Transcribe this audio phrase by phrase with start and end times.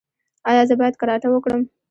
[0.49, 1.61] ایا زه باید کراټه وکړم؟